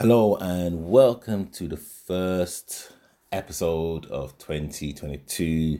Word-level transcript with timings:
Hello 0.00 0.34
and 0.40 0.88
welcome 0.88 1.46
to 1.50 1.68
the 1.68 1.76
first 1.76 2.90
episode 3.30 4.06
of 4.06 4.36
2022. 4.38 5.78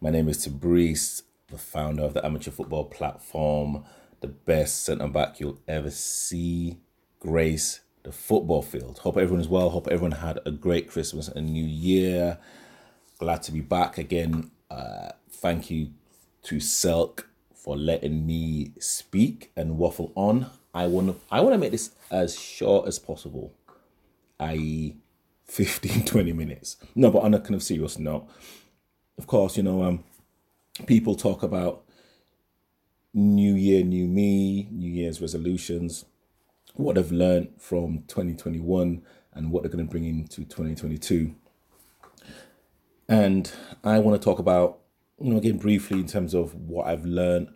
My 0.00 0.10
name 0.10 0.28
is 0.28 0.44
Tabrice, 0.44 1.22
the 1.46 1.58
founder 1.58 2.02
of 2.02 2.12
the 2.12 2.26
amateur 2.26 2.50
football 2.50 2.86
platform, 2.86 3.84
the 4.20 4.26
best 4.26 4.84
centre 4.84 5.06
back 5.06 5.38
you'll 5.38 5.60
ever 5.68 5.92
see, 5.92 6.78
Grace 7.20 7.82
the 8.02 8.10
football 8.10 8.62
field. 8.62 8.98
Hope 8.98 9.16
everyone 9.16 9.40
is 9.40 9.48
well. 9.48 9.70
Hope 9.70 9.86
everyone 9.86 10.18
had 10.18 10.40
a 10.44 10.50
great 10.50 10.90
Christmas 10.90 11.28
and 11.28 11.52
New 11.52 11.64
Year. 11.64 12.38
Glad 13.20 13.44
to 13.44 13.52
be 13.52 13.60
back 13.60 13.96
again. 13.96 14.50
Uh, 14.72 15.10
thank 15.30 15.70
you 15.70 15.92
to 16.42 16.58
Silk 16.58 17.28
for 17.54 17.76
letting 17.76 18.26
me 18.26 18.72
speak 18.80 19.52
and 19.56 19.78
waffle 19.78 20.10
on. 20.16 20.50
I 20.74 20.86
want 20.86 21.08
to 21.08 21.16
I 21.30 21.40
want 21.40 21.54
to 21.54 21.58
make 21.58 21.72
this 21.72 21.90
as 22.10 22.38
short 22.38 22.88
as 22.88 22.98
possible, 22.98 23.52
i.e., 24.40 24.96
15, 25.46 26.04
20 26.06 26.32
minutes. 26.32 26.76
No, 26.94 27.10
but 27.10 27.22
on 27.22 27.34
a 27.34 27.40
kind 27.40 27.54
of 27.54 27.62
serious 27.62 27.98
note, 27.98 28.28
of 29.18 29.26
course, 29.26 29.56
you 29.56 29.62
know, 29.62 29.84
um, 29.84 30.04
people 30.86 31.14
talk 31.14 31.42
about 31.42 31.84
New 33.12 33.54
Year, 33.54 33.84
New 33.84 34.06
Me, 34.06 34.66
New 34.70 34.90
Year's 34.90 35.20
resolutions, 35.20 36.06
what 36.74 36.96
they've 36.96 37.12
learned 37.12 37.50
from 37.58 38.04
2021 38.08 39.02
and 39.34 39.50
what 39.50 39.62
they're 39.62 39.70
going 39.70 39.84
to 39.84 39.90
bring 39.90 40.04
into 40.04 40.44
2022. 40.44 41.34
And 43.08 43.52
I 43.84 43.98
want 43.98 44.20
to 44.20 44.24
talk 44.24 44.38
about, 44.38 44.78
you 45.20 45.30
know, 45.30 45.36
again 45.36 45.58
briefly 45.58 46.00
in 46.00 46.06
terms 46.06 46.32
of 46.32 46.54
what 46.54 46.86
I've 46.86 47.04
learned 47.04 47.52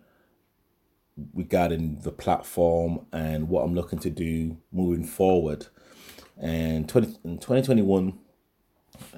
regarding 1.33 1.99
the 2.01 2.11
platform 2.11 3.05
and 3.11 3.49
what 3.49 3.63
I'm 3.63 3.73
looking 3.73 3.99
to 3.99 4.09
do 4.09 4.57
moving 4.71 5.03
forward. 5.03 5.67
And 6.39 6.87
20, 6.87 7.07
in 7.23 7.37
2021, 7.37 8.17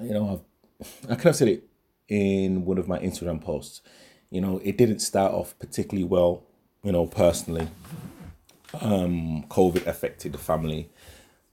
you 0.02 0.14
know, 0.14 0.44
I've, 0.80 0.90
I 1.10 1.14
kind 1.14 1.26
of 1.26 1.36
said 1.36 1.48
it 1.48 1.64
in 2.08 2.64
one 2.64 2.78
of 2.78 2.88
my 2.88 2.98
Instagram 2.98 3.42
posts. 3.42 3.82
You 4.30 4.40
know, 4.40 4.60
it 4.64 4.78
didn't 4.78 5.00
start 5.00 5.32
off 5.32 5.58
particularly 5.58 6.04
well, 6.04 6.44
you 6.82 6.92
know, 6.92 7.06
personally. 7.06 7.68
Um, 8.80 9.44
COVID 9.48 9.86
affected 9.86 10.32
the 10.32 10.38
family. 10.38 10.90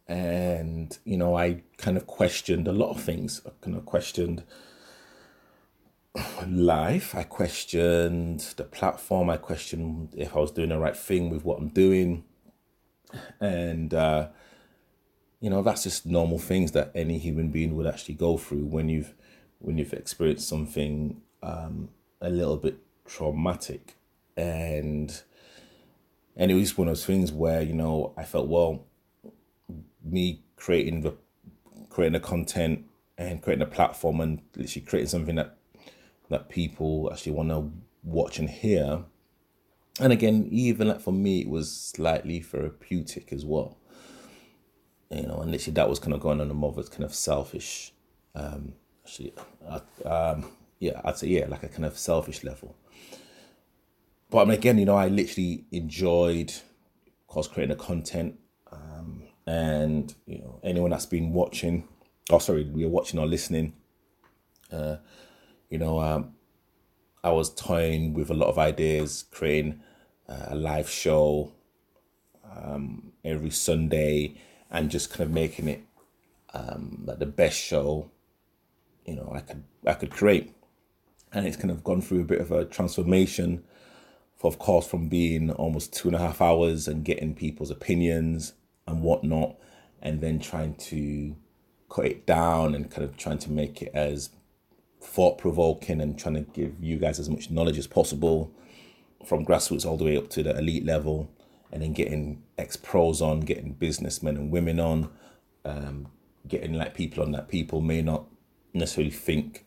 And, 0.08 0.98
you 1.04 1.18
know, 1.18 1.36
I 1.36 1.64
kind 1.78 1.98
of 1.98 2.08
questioned 2.08 2.68
a 2.68 2.72
lot 2.72 2.92
of 2.92 3.02
things. 3.02 3.42
I 3.46 3.50
kind 3.62 3.76
of 3.76 3.86
questioned 3.86 4.44
life. 6.48 7.16
I 7.16 7.24
questioned 7.24 8.40
the 8.58 8.64
platform. 8.64 9.30
I 9.30 9.38
questioned 9.38 10.14
if 10.18 10.36
I 10.36 10.40
was 10.40 10.52
doing 10.52 10.70
the 10.70 10.80
right 10.80 10.98
thing 10.98 11.30
with 11.30 11.46
what 11.46 11.60
I'm 11.60 11.70
doing. 11.70 12.24
And, 13.40 13.94
uh, 13.94 14.30
you 15.40 15.50
know, 15.50 15.62
that's 15.62 15.84
just 15.84 16.06
normal 16.06 16.40
things 16.40 16.72
that 16.72 16.92
any 16.96 17.18
human 17.18 17.50
being 17.50 17.76
would 17.76 17.88
actually 17.88 18.16
go 18.16 18.38
through 18.38 18.66
when 18.66 18.90
you've 18.90 19.14
when 19.60 19.78
you've 19.78 19.94
experienced 19.94 20.48
something 20.48 21.22
um, 21.42 21.90
a 22.22 22.30
little 22.30 22.58
bit 22.58 22.78
traumatic. 23.06 23.96
And 24.36 25.22
and 26.36 26.52
it 26.52 26.54
was 26.54 26.78
one 26.78 26.88
of 26.88 26.96
those 26.96 27.06
things 27.06 27.32
where, 27.32 27.62
you 27.62 27.74
know, 27.74 28.14
I 28.16 28.24
felt, 28.24 28.48
well, 28.48 28.86
me 30.04 30.44
creating 30.56 31.02
the 31.02 31.16
creating 31.90 32.14
the 32.14 32.20
content 32.20 32.86
and 33.18 33.42
creating 33.42 33.64
a 33.64 33.70
platform 33.70 34.22
and 34.22 34.42
literally 34.56 34.86
creating 34.86 35.10
something 35.10 35.36
that 35.36 35.57
that 36.30 36.50
people 36.50 37.10
actually 37.12 37.32
want 37.34 37.50
to 37.50 37.72
watch 38.04 38.40
and 38.40 38.50
hear. 38.50 39.04
And 40.00 40.14
again, 40.14 40.48
even 40.52 40.88
like 40.88 41.02
for 41.02 41.14
me, 41.14 41.42
it 41.42 41.50
was 41.50 41.72
slightly 41.76 42.40
therapeutic 42.40 43.32
as 43.32 43.46
well. 43.46 43.78
You 45.10 45.24
know, 45.24 45.40
and 45.40 45.52
literally 45.52 45.74
that 45.76 45.90
was 45.90 46.00
kind 46.00 46.14
of 46.14 46.20
going 46.20 46.42
on 46.42 46.52
a 46.52 46.54
more 46.54 46.74
kind 46.74 47.04
of 47.04 47.16
selfish, 47.16 47.94
um, 48.36 48.74
actually, 49.06 49.34
uh, 49.66 49.80
um, 50.06 50.52
yeah, 50.80 51.00
I'd 51.04 51.18
say 51.18 51.28
yeah, 51.28 51.48
like 51.48 51.64
a 51.64 51.70
kind 51.70 51.86
of 51.86 51.98
selfish 51.98 52.44
level. 52.44 52.76
But 54.30 54.40
I 54.40 54.46
mean, 54.46 54.54
again, 54.58 54.78
you 54.78 54.86
know, 54.86 54.98
I 54.98 55.08
literally 55.08 55.66
enjoyed, 55.72 56.50
of 56.50 57.28
course, 57.28 57.48
creating 57.48 57.78
the 57.78 57.82
content, 57.82 58.38
um, 58.72 59.24
and 59.46 60.14
you 60.26 60.40
know, 60.40 60.60
anyone 60.62 60.92
that's 60.92 61.06
been 61.06 61.32
watching, 61.32 61.88
oh 62.30 62.40
sorry, 62.40 62.66
we 62.66 62.84
are 62.84 62.90
watching 62.90 63.20
or 63.20 63.26
listening, 63.26 63.74
uh, 64.72 64.98
you 65.70 65.78
know, 65.78 66.00
um, 66.00 66.34
I 67.24 67.32
was 67.32 67.54
toying 67.54 68.14
with 68.14 68.30
a 68.30 68.34
lot 68.34 68.48
of 68.48 68.58
ideas, 68.58 69.26
creating 69.32 69.82
uh, 70.30 70.48
a 70.48 70.56
live 70.56 70.90
show 70.90 71.52
um, 72.56 73.12
every 73.24 73.50
Sunday, 73.50 74.36
and 74.72 74.90
just 74.90 75.10
kind 75.10 75.22
of 75.22 75.32
making 75.32 75.68
it 75.68 75.82
um, 76.54 77.04
like 77.06 77.20
the 77.20 77.26
best 77.26 77.58
show, 77.58 78.10
you 79.06 79.16
know, 79.16 79.32
I 79.34 79.40
could 79.40 79.64
I 79.86 79.94
could 79.94 80.12
create, 80.12 80.54
and 81.32 81.46
it's 81.46 81.58
kind 81.58 81.72
of 81.72 81.84
gone 81.84 82.02
through 82.02 82.22
a 82.22 82.26
bit 82.26 82.42
of 82.42 82.52
a 82.52 82.66
transformation. 82.66 83.64
For, 84.36 84.48
of 84.48 84.60
course, 84.60 84.86
from 84.86 85.10
being 85.10 85.50
almost 85.52 85.94
two 85.94 86.10
and 86.10 86.16
a 86.16 86.20
half 86.20 86.42
hours 86.42 86.88
and 86.88 87.04
getting 87.04 87.34
people's 87.34 87.72
opinions 87.72 88.54
and 88.88 89.02
whatnot, 89.02 89.56
and 90.02 90.22
then 90.22 90.40
trying 90.40 90.76
to 90.76 91.36
cut 91.90 92.06
it 92.06 92.26
down 92.26 92.76
and 92.76 92.92
kind 92.92 93.04
of 93.04 93.18
trying 93.18 93.40
to 93.40 93.52
make 93.52 93.82
it 93.82 93.92
as 93.94 94.30
thought 95.02 95.38
provoking 95.38 96.02
and 96.02 96.18
trying 96.18 96.36
to 96.36 96.42
give 96.42 96.76
you 96.80 96.98
guys 96.98 97.20
as 97.20 97.30
much 97.30 97.50
knowledge 97.50 97.78
as 97.78 97.88
possible 97.88 98.52
from 99.26 99.46
grassroots 99.46 99.86
all 99.86 99.98
the 99.98 100.04
way 100.04 100.18
up 100.18 100.30
to 100.30 100.44
the 100.44 100.58
elite 100.58 100.86
level 100.86 101.30
and 101.72 101.82
then 101.82 101.94
getting 101.94 102.44
ex 102.58 102.76
pros 102.76 103.22
on, 103.22 103.42
getting 103.42 103.74
businessmen 103.74 104.38
and 104.38 104.52
women 104.52 104.80
on, 104.80 105.10
um, 105.66 106.08
getting 106.48 106.74
like 106.74 106.94
people 106.94 107.24
on 107.24 107.32
that 107.32 107.48
people 107.50 107.82
may 107.82 108.02
not 108.02 108.26
necessarily 108.74 109.12
think 109.12 109.66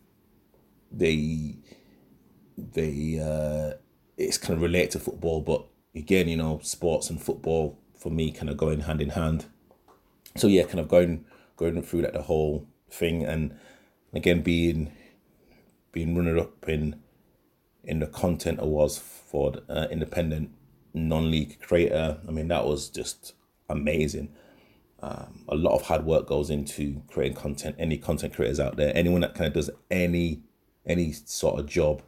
they 0.91 1.57
they 2.57 3.19
uh, 3.19 3.77
it's 4.17 4.39
kind 4.39 4.57
of 4.57 4.63
related 4.63 4.93
to 4.93 4.99
football, 4.99 5.41
but 5.41 5.65
again, 5.95 6.29
you 6.29 6.37
know, 6.37 6.61
sports 6.63 7.11
and 7.11 7.21
football 7.23 7.79
for 7.99 8.11
me 8.11 8.31
kind 8.31 8.49
of 8.49 8.57
going 8.57 8.81
hand 8.81 9.01
in 9.01 9.11
hand. 9.11 9.47
So 10.37 10.47
yeah, 10.47 10.65
kind 10.65 10.81
of 10.81 10.89
going 10.89 11.25
going 11.57 11.81
through 11.83 12.03
like 12.03 12.13
the 12.15 12.23
whole 12.23 12.67
thing 12.91 13.25
and 13.25 13.57
again 14.13 14.43
being 14.43 14.91
being 15.93 16.17
runner 16.17 16.39
up 16.39 16.69
in 16.69 17.01
in 17.83 18.01
the 18.01 18.07
content 18.07 18.59
awards 18.61 18.99
for 18.99 19.53
the, 19.53 19.63
uh, 19.69 19.89
independent 19.91 20.51
non-league 20.93 21.59
creator. 21.61 22.19
I 22.27 22.31
mean, 22.31 22.49
that 22.49 22.67
was 22.67 22.89
just 22.91 23.33
amazing. 23.69 24.35
Um, 25.03 25.45
a 25.49 25.55
lot 25.55 25.75
of 25.75 25.83
hard 25.87 26.05
work 26.05 26.27
goes 26.27 26.51
into 26.51 27.03
creating 27.09 27.37
content. 27.37 27.77
Any 27.79 27.97
content 27.97 28.35
creators 28.35 28.61
out 28.61 28.77
there, 28.77 28.93
anyone 28.95 29.23
that 29.23 29.35
kind 29.35 29.49
of 29.49 29.55
does 29.55 29.71
any 29.91 30.43
any 30.87 31.13
sort 31.13 31.59
of 31.61 31.67
job 31.67 32.03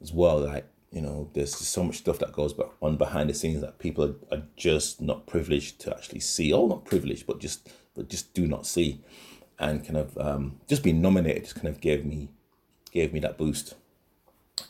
as 0.00 0.12
well, 0.12 0.40
like 0.40 0.66
you 0.92 1.00
know, 1.00 1.30
there's 1.34 1.54
so 1.54 1.84
much 1.84 1.98
stuff 1.98 2.18
that 2.18 2.32
goes 2.32 2.54
on 2.82 2.96
behind 2.96 3.30
the 3.30 3.34
scenes 3.34 3.60
that 3.60 3.78
people 3.78 4.04
are, 4.04 4.36
are 4.36 4.42
just 4.56 5.00
not 5.00 5.26
privileged 5.26 5.80
to 5.80 5.94
actually 5.94 6.20
see. 6.20 6.52
Or 6.52 6.68
not 6.68 6.84
privileged, 6.84 7.26
but 7.26 7.38
just 7.38 7.68
but 7.94 8.08
just 8.08 8.34
do 8.34 8.46
not 8.46 8.66
see. 8.66 9.02
And 9.58 9.84
kind 9.84 9.98
of 9.98 10.16
um, 10.18 10.60
just 10.68 10.82
being 10.82 11.02
nominated 11.02 11.44
just 11.44 11.56
kind 11.56 11.68
of 11.68 11.80
gave 11.80 12.04
me 12.04 12.30
gave 12.90 13.12
me 13.12 13.20
that 13.20 13.38
boost. 13.38 13.74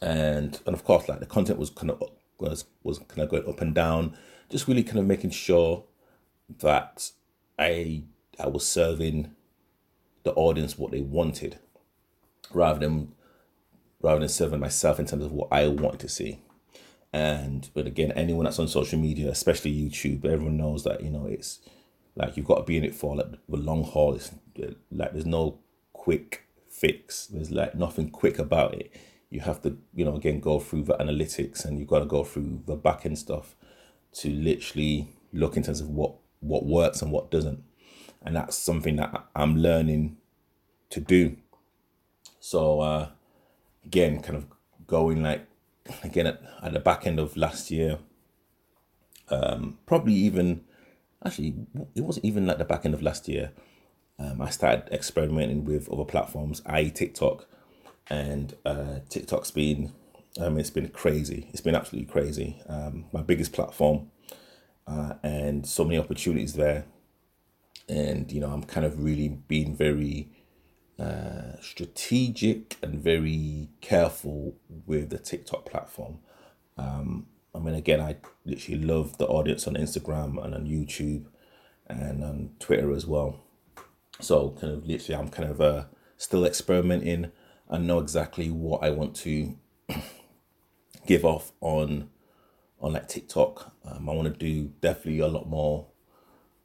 And 0.01 0.61
and 0.67 0.75
of 0.75 0.85
course, 0.85 1.09
like 1.09 1.21
the 1.21 1.27
content 1.27 1.59
was 1.59 1.71
kind 1.71 1.91
of 1.91 2.03
was 2.39 2.65
was 2.83 2.99
kind 2.99 3.21
of 3.21 3.29
going 3.29 3.49
up 3.49 3.61
and 3.61 3.75
down, 3.75 4.17
just 4.49 4.69
really 4.69 4.83
kind 4.83 4.99
of 4.99 5.07
making 5.07 5.31
sure 5.31 5.85
that 6.59 7.11
I 7.59 8.05
I 8.39 8.49
was 8.49 8.67
serving 8.67 9.35
the 10.23 10.33
audience 10.33 10.79
what 10.79 10.91
they 10.93 11.01
wanted, 11.01 11.59
rather 12.53 12.79
than 12.79 13.15
rather 14.01 14.21
than 14.21 14.29
serving 14.29 14.61
myself 14.61 14.99
in 14.99 15.07
terms 15.07 15.25
of 15.25 15.33
what 15.33 15.49
I 15.51 15.69
wanted 15.69 16.01
to 16.01 16.09
see. 16.09 16.41
And 17.13 17.69
but 17.75 17.87
again, 17.87 18.13
anyone 18.13 18.45
that's 18.45 18.59
on 18.59 18.69
social 18.69 18.99
media, 18.99 19.31
especially 19.31 19.73
YouTube, 19.73 20.25
everyone 20.25 20.57
knows 20.57 20.85
that 20.85 21.03
you 21.03 21.11
know 21.11 21.27
it's 21.27 21.59
like 22.15 22.37
you've 22.37 22.47
got 22.47 22.59
to 22.59 22.65
be 22.65 22.77
in 22.77 22.85
it 22.85 22.95
for 22.95 23.17
like 23.17 23.31
the 23.31 23.57
long 23.57 23.83
haul. 23.83 24.15
It's 24.15 24.31
like 24.93 25.13
there's 25.13 25.27
no 25.27 25.59
quick 25.93 26.47
fix. 26.71 27.27
There's 27.27 27.51
like 27.51 27.75
nothing 27.75 28.11
quick 28.11 28.39
about 28.39 28.75
it. 28.75 28.95
You 29.29 29.41
have 29.41 29.61
to, 29.63 29.77
you 29.95 30.05
know, 30.05 30.17
again 30.17 30.41
go 30.41 30.59
through 30.59 30.85
the 30.85 30.95
analytics 30.95 31.65
and 31.65 31.79
you've 31.79 31.89
got 31.89 32.01
to 32.01 32.07
go 32.07 32.25
through 32.25 32.63
the 32.67 32.77
back 32.77 33.05
end 33.05 33.19
stuff 33.19 33.55
to 34.13 34.31
literally 34.31 35.09
look 35.33 35.57
in 35.57 35.63
terms 35.63 35.81
of 35.81 35.89
what 35.91 36.15
what 36.41 36.65
works 36.65 37.03
and 37.03 37.13
what 37.13 37.31
doesn't. 37.31 37.63
And 38.23 38.37
that's 38.37 38.57
something 38.57 38.97
that 38.97 39.29
I'm 39.35 39.57
learning 39.57 40.17
to 40.91 41.01
do. 41.01 41.37
So 42.39 42.81
uh 42.81 43.09
again, 43.85 44.23
kind 44.23 44.37
of 44.37 44.47
going 44.87 45.23
like 45.23 45.47
again 46.03 46.27
at, 46.27 46.43
at 46.63 46.73
the 46.73 46.81
back 46.81 47.07
end 47.07 47.19
of 47.19 47.37
last 47.37 47.71
year, 47.71 47.99
um, 49.29 49.79
probably 49.87 50.15
even 50.15 50.65
actually 51.25 51.55
it 51.95 52.03
wasn't 52.03 52.25
even 52.25 52.47
like 52.47 52.59
the 52.59 52.65
back 52.65 52.85
end 52.85 52.95
of 52.95 53.03
last 53.03 53.29
year 53.29 53.53
um, 54.21 54.43
I 54.43 54.51
started 54.51 54.93
experimenting 54.93 55.65
with 55.65 55.91
other 55.91 56.05
platforms, 56.05 56.63
i.e. 56.67 56.91
TikTok, 56.91 57.47
and 58.09 58.55
uh, 58.67 59.01
TikTok's 59.09 59.51
been, 59.53 59.93
um, 60.41 60.59
it's 60.59 60.71
been 60.71 60.89
crazy. 60.91 61.49
It's 61.53 61.63
been 61.63 61.77
absolutely 61.77 62.13
crazy. 62.13 62.63
Um, 62.69 63.07
my 63.13 63.23
biggest 63.23 63.53
platform, 63.53 64.11
uh, 64.87 65.15
and 65.23 65.67
so 65.67 65.85
many 65.85 65.99
opportunities 65.99 66.55
there. 66.55 66.85
and 67.89 68.31
you 68.33 68.41
know 68.41 68.51
I'm 68.51 68.65
kind 68.65 68.87
of 68.87 69.03
really 69.03 69.29
being 69.29 69.77
very 69.77 70.31
uh, 70.99 71.61
strategic 71.61 72.77
and 72.83 73.03
very 73.03 73.71
careful 73.81 74.57
with 74.87 75.11
the 75.11 75.19
TikTok 75.19 75.65
platform. 75.67 76.19
Um, 76.79 77.27
I 77.55 77.59
mean, 77.59 77.75
again, 77.75 78.01
I 78.01 78.17
literally 78.45 78.83
love 78.83 79.19
the 79.19 79.27
audience 79.27 79.67
on 79.67 79.75
Instagram 79.75 80.43
and 80.45 80.55
on 80.55 80.67
YouTube 80.67 81.27
and 81.89 82.23
on 82.25 82.51
Twitter 82.61 82.93
as 82.95 83.07
well. 83.07 83.41
So, 84.21 84.51
kind 84.61 84.73
of 84.73 84.87
literally, 84.87 85.21
I'm 85.21 85.29
kind 85.29 85.51
of 85.51 85.61
uh, 85.61 85.85
still 86.17 86.45
experimenting 86.45 87.33
and 87.69 87.87
know 87.87 87.99
exactly 87.99 88.51
what 88.51 88.83
I 88.83 88.91
want 88.91 89.15
to 89.17 89.57
give 91.07 91.25
off 91.25 91.53
on 91.61 92.11
on 92.81 92.93
like 92.95 93.09
TikTok. 93.09 93.75
Um, 93.85 94.09
I 94.09 94.15
want 94.15 94.33
to 94.33 94.39
do 94.39 94.73
definitely 94.81 95.21
a 95.21 95.29
lot 95.29 95.49
more 95.49 95.87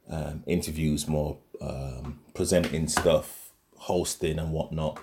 um, 0.08 0.42
interviews, 0.46 1.06
more 1.06 1.38
um, 1.60 2.20
presenting 2.34 2.88
stuff, 2.88 3.50
hosting 3.76 4.38
and 4.38 4.52
whatnot. 4.52 5.02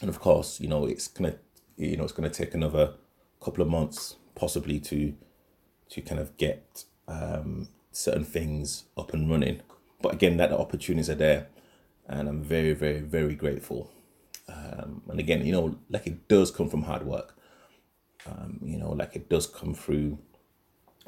And 0.00 0.08
of 0.08 0.20
course, 0.20 0.60
you 0.60 0.68
know, 0.68 0.86
it's 0.86 1.08
gonna 1.08 1.36
you 1.76 1.96
know, 1.96 2.04
it's 2.04 2.12
gonna 2.12 2.30
take 2.30 2.54
another 2.54 2.94
couple 3.40 3.62
of 3.62 3.68
months 3.68 4.16
possibly 4.34 4.78
to 4.80 5.14
to 5.90 6.00
kind 6.02 6.20
of 6.20 6.36
get 6.36 6.84
um, 7.06 7.68
certain 7.92 8.24
things 8.24 8.84
up 8.96 9.12
and 9.12 9.30
running. 9.30 9.60
But 10.00 10.14
again, 10.14 10.36
that 10.36 10.50
the 10.50 10.58
opportunities 10.58 11.10
are 11.10 11.14
there, 11.14 11.48
and 12.08 12.28
I'm 12.28 12.42
very, 12.42 12.72
very, 12.72 13.00
very 13.00 13.34
grateful. 13.34 13.90
Um, 14.48 15.02
and 15.08 15.20
again, 15.20 15.44
you 15.44 15.52
know, 15.52 15.78
like 15.90 16.06
it 16.06 16.26
does 16.28 16.50
come 16.50 16.68
from 16.68 16.82
hard 16.82 17.04
work. 17.04 17.36
Um, 18.26 18.60
you 18.62 18.78
know, 18.78 18.90
like 18.90 19.14
it 19.14 19.28
does 19.28 19.46
come 19.46 19.74
through 19.74 20.18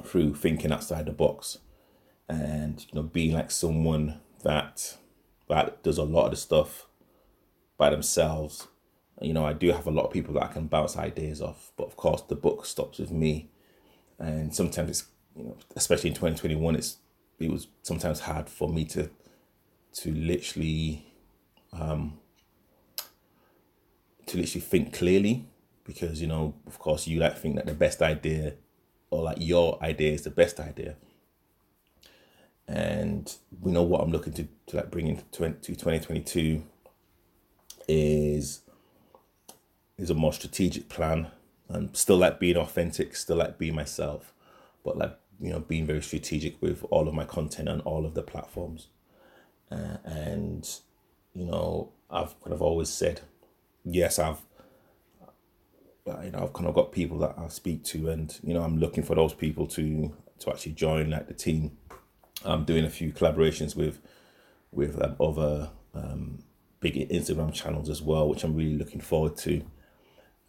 through 0.05 0.35
thinking 0.35 0.73
outside 0.73 1.07
the 1.07 1.13
box, 1.13 1.59
and 2.29 2.81
you 2.81 2.95
know, 2.95 3.03
being 3.03 3.33
like 3.33 3.51
someone 3.51 4.21
that 4.43 4.97
that 5.49 5.83
does 5.83 5.99
a 5.99 6.05
lot 6.05 6.27
of 6.27 6.31
the 6.31 6.37
stuff 6.37 6.87
by 7.77 7.91
themselves. 7.91 8.69
You 9.21 9.35
know, 9.35 9.45
I 9.45 9.53
do 9.53 9.73
have 9.73 9.87
a 9.87 9.91
lot 9.91 10.07
of 10.07 10.13
people 10.13 10.35
that 10.35 10.45
I 10.45 10.53
can 10.53 10.67
bounce 10.67 10.97
ideas 10.97 11.43
off, 11.43 11.73
but 11.77 11.85
of 11.85 11.97
course, 11.97 12.23
the 12.23 12.37
book 12.37 12.65
stops 12.65 12.99
with 12.99 13.11
me. 13.11 13.51
And 14.19 14.55
sometimes 14.55 14.91
it's, 14.91 15.05
you 15.37 15.45
know, 15.45 15.57
especially 15.77 16.11
in 16.11 16.15
2021, 16.15 16.77
it's 16.77 16.99
it 17.39 17.51
was 17.51 17.69
sometimes 17.83 18.21
hard 18.21 18.49
for 18.49 18.69
me 18.69 18.85
to 18.85 19.11
to 19.93 20.13
literally 20.13 21.07
um 21.73 22.19
to 24.27 24.37
literally 24.37 24.61
think 24.61 24.93
clearly 24.93 25.47
because 25.85 26.21
you 26.21 26.27
know 26.27 26.55
of 26.67 26.79
course 26.79 27.07
you 27.07 27.19
like 27.19 27.37
think 27.37 27.57
that 27.57 27.67
the 27.67 27.75
best 27.75 28.01
idea 28.03 28.55
or 29.11 29.23
like 29.23 29.39
your 29.41 29.83
idea 29.83 30.13
is 30.13 30.23
the 30.23 30.31
best 30.31 30.61
idea 30.61 30.97
and 32.71 33.37
we 33.61 33.73
know 33.73 33.83
what 33.83 34.01
I'm 34.01 34.13
looking 34.13 34.33
to, 34.35 34.47
to 34.69 34.77
like 34.77 34.93
bring 34.93 35.09
into 35.09 35.25
20, 35.33 35.75
2022 35.75 36.63
is 37.89 38.61
is 39.99 40.09
a 40.09 40.15
more 40.15 40.33
strategic 40.33 40.89
plan 40.89 41.27
and 41.69 41.95
still 41.97 42.17
like 42.17 42.41
being 42.41 42.57
authentic, 42.57 43.15
still 43.17 43.37
like 43.37 43.59
being 43.59 43.75
myself, 43.75 44.33
but 44.85 44.97
like 44.97 45.19
you 45.41 45.51
know 45.51 45.59
being 45.59 45.85
very 45.85 46.01
strategic 46.01 46.63
with 46.63 46.85
all 46.91 47.09
of 47.09 47.15
my 47.15 47.25
content 47.25 47.69
and 47.69 47.83
all 47.83 48.07
of 48.07 48.15
the 48.15 48.23
platforms. 48.23 48.87
Uh, 49.71 49.97
and 50.05 50.69
you 51.33 51.45
know 51.45 51.93
I've 52.11 52.39
kind 52.41 52.53
of 52.53 52.63
always 52.63 52.89
said, 52.89 53.21
yes, 53.85 54.19
I've 54.19 54.41
you 56.25 56.31
know 56.31 56.43
I've 56.43 56.53
kind 56.53 56.69
of 56.69 56.75
got 56.75 56.93
people 56.93 57.19
that 57.19 57.35
I 57.39 57.49
speak 57.49 57.85
to, 57.85 58.09
and 58.09 58.37
you 58.43 58.55
know 58.55 58.63
I'm 58.63 58.79
looking 58.79 59.05
for 59.05 59.15
those 59.15 59.35
people 59.35 59.67
to 59.69 60.15
to 60.41 60.51
actually 60.51 60.73
join 60.73 61.11
like 61.11 61.29
the 61.29 61.35
team 61.35 61.77
I'm 62.45 62.65
doing 62.65 62.85
a 62.85 62.91
few 62.91 63.13
collaborations 63.13 63.77
with 63.77 64.01
with 64.73 65.01
um, 65.03 65.17
other 65.21 65.71
um, 65.95 66.43
big 66.81 66.95
Instagram 67.11 67.53
channels 67.53 67.89
as 67.89 68.01
well, 68.01 68.29
which 68.29 68.45
I'm 68.45 68.55
really 68.55 68.77
looking 68.77 69.01
forward 69.01 69.37
to. 69.39 69.63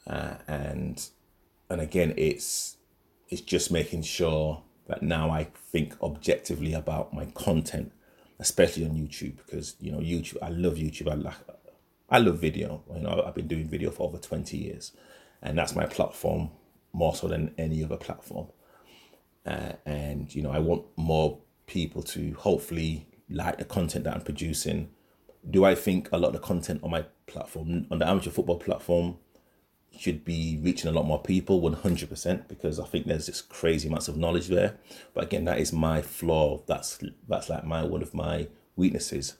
Uh, 0.07 0.35
and 0.47 1.03
and 1.69 1.81
again, 1.81 2.13
it's 2.17 2.77
it's 3.29 3.41
just 3.41 3.71
making 3.71 4.03
sure 4.03 4.63
that 4.87 5.01
now 5.01 5.29
I 5.29 5.45
think 5.71 5.95
objectively 6.01 6.73
about 6.73 7.13
my 7.13 7.25
content, 7.25 7.91
especially 8.41 8.83
on 8.83 8.91
YouTube, 8.91 9.37
because 9.37 9.75
you 9.79 9.91
know 9.91 9.99
YouTube. 9.99 10.37
I 10.41 10.49
love 10.49 10.73
YouTube. 10.73 11.09
I 11.09 11.13
like 11.13 11.35
I 12.09 12.17
love 12.17 12.39
video. 12.39 12.83
You 12.93 13.01
know, 13.01 13.23
I've 13.25 13.35
been 13.35 13.47
doing 13.47 13.69
video 13.69 13.91
for 13.91 14.07
over 14.07 14.17
twenty 14.17 14.57
years, 14.57 14.91
and 15.41 15.57
that's 15.57 15.75
my 15.75 15.85
platform 15.85 16.49
more 16.91 17.15
so 17.15 17.27
than 17.29 17.53
any 17.57 17.83
other 17.85 17.95
platform. 17.95 18.47
Uh, 19.45 19.73
and 19.85 20.33
you 20.35 20.41
know, 20.41 20.51
I 20.51 20.59
want 20.59 20.85
more 20.97 21.39
people 21.67 22.03
to 22.03 22.33
hopefully 22.33 23.07
like 23.29 23.59
the 23.59 23.65
content 23.65 24.03
that 24.03 24.15
I'm 24.15 24.21
producing. 24.21 24.89
Do 25.49 25.63
I 25.63 25.73
think 25.73 26.09
a 26.11 26.17
lot 26.17 26.29
of 26.29 26.33
the 26.33 26.39
content 26.39 26.81
on 26.83 26.91
my 26.91 27.05
platform, 27.27 27.87
on 27.89 27.99
the 27.99 28.07
amateur 28.07 28.31
football 28.31 28.59
platform, 28.59 29.17
should 29.97 30.23
be 30.25 30.59
reaching 30.61 30.89
a 30.89 30.93
lot 30.93 31.05
more 31.05 31.21
people 31.21 31.61
100% 31.61 32.47
because 32.47 32.79
I 32.79 32.85
think 32.85 33.07
there's 33.07 33.27
just 33.27 33.49
crazy 33.49 33.87
amounts 33.87 34.07
of 34.07 34.17
knowledge 34.17 34.47
there. 34.47 34.77
But 35.13 35.25
again, 35.25 35.45
that 35.45 35.59
is 35.59 35.73
my 35.73 36.01
flaw. 36.01 36.61
That's 36.65 36.99
that's 37.27 37.49
like 37.49 37.65
my 37.65 37.83
one 37.83 38.01
of 38.01 38.13
my 38.13 38.47
weaknesses. 38.75 39.35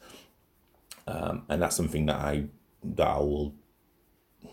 Um, 1.08 1.44
and 1.50 1.62
that's 1.62 1.76
something 1.76 2.06
that 2.08 2.18
I 2.18 2.46
that 2.84 3.08
I 3.08 3.18
will 3.18 3.56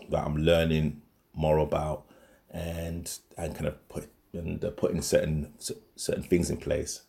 that 0.09 0.25
I'm 0.25 0.37
learning 0.37 1.01
more 1.33 1.57
about 1.59 2.05
and 2.49 3.11
and 3.37 3.53
kind 3.53 3.67
of 3.67 3.87
put 3.89 4.09
and 4.33 4.63
uh, 4.63 4.71
putting 4.71 5.01
certain 5.01 5.53
certain 5.95 6.23
things 6.23 6.49
in 6.49 6.57
place 6.57 7.01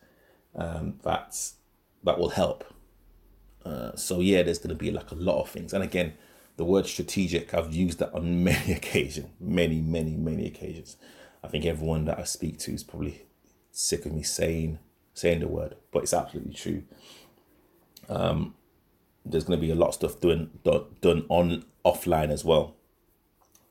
um, 0.54 0.98
that's 1.02 1.54
that 2.04 2.18
will 2.18 2.30
help. 2.30 2.64
Uh, 3.64 3.94
so 3.94 4.20
yeah, 4.20 4.42
there's 4.42 4.58
going 4.58 4.70
to 4.70 4.74
be 4.74 4.90
like 4.90 5.10
a 5.10 5.14
lot 5.14 5.40
of 5.40 5.50
things, 5.50 5.72
and 5.72 5.84
again, 5.84 6.14
the 6.60 6.64
word 6.66 6.84
strategic, 6.84 7.54
I've 7.54 7.72
used 7.72 8.00
that 8.00 8.12
on 8.12 8.44
many 8.44 8.74
occasions, 8.74 9.30
many, 9.40 9.80
many, 9.80 10.14
many 10.14 10.46
occasions. 10.46 10.98
I 11.42 11.48
think 11.48 11.64
everyone 11.64 12.04
that 12.04 12.18
I 12.18 12.24
speak 12.24 12.58
to 12.58 12.74
is 12.74 12.84
probably 12.84 13.22
sick 13.72 14.04
of 14.04 14.12
me 14.12 14.22
saying 14.22 14.78
saying 15.14 15.40
the 15.40 15.48
word, 15.48 15.76
but 15.90 16.02
it's 16.02 16.12
absolutely 16.12 16.52
true. 16.52 16.82
Um, 18.10 18.56
there's 19.24 19.44
going 19.44 19.58
to 19.58 19.66
be 19.66 19.72
a 19.72 19.74
lot 19.74 19.88
of 19.88 19.94
stuff 19.94 20.20
done 20.20 20.50
done, 20.62 20.84
done 21.00 21.24
on 21.30 21.64
offline 21.82 22.28
as 22.28 22.44
well. 22.44 22.76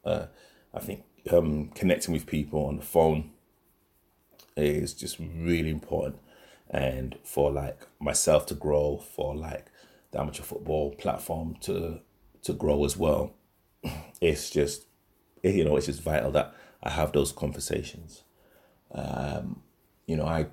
Uh, 0.03 0.25
I 0.73 0.79
think 0.79 1.03
um, 1.31 1.67
connecting 1.75 2.11
with 2.11 2.25
people 2.25 2.65
on 2.65 2.77
the 2.77 2.81
phone 2.83 3.29
is 4.57 4.95
just 4.95 5.19
really 5.19 5.69
important 5.69 6.17
and 6.71 7.19
for 7.23 7.51
like 7.51 7.85
myself 7.99 8.47
to 8.47 8.55
grow, 8.55 8.97
for 8.97 9.35
like 9.35 9.67
the 10.09 10.19
amateur 10.19 10.41
football 10.41 10.95
platform 10.95 11.55
to 11.61 12.01
to 12.43 12.53
grow 12.53 12.85
as 12.85 12.97
well. 12.97 13.33
It's 14.21 14.49
just 14.49 14.85
you 15.43 15.63
know 15.63 15.77
it's 15.77 15.85
just 15.85 16.01
vital 16.01 16.31
that 16.31 16.53
I 16.83 16.89
have 16.89 17.13
those 17.13 17.31
conversations. 17.31 18.23
Um, 18.91 19.61
you 20.05 20.17
know, 20.17 20.25
I 20.25 20.47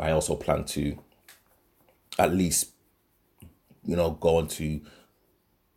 I 0.00 0.10
also 0.10 0.34
plan 0.34 0.64
to 0.64 0.98
at 2.18 2.34
least 2.34 2.72
you 3.84 3.94
know 3.96 4.10
go 4.10 4.38
onto 4.38 4.80